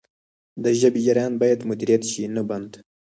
د 0.63 0.65
ژبې 0.79 0.99
جریان 1.05 1.33
باید 1.41 1.67
مدیریت 1.69 2.03
شي 2.11 2.23
نه 2.35 2.43
بند. 2.49 2.71